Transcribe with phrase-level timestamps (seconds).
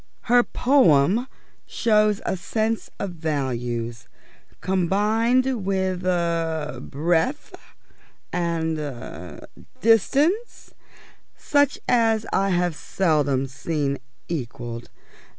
[0.21, 1.27] Her poem
[1.67, 4.07] shows a sense of values
[4.59, 7.55] combined with er breadth,
[8.33, 9.45] and er
[9.81, 10.73] distance,
[11.37, 14.89] such as I have seldom seen equalled.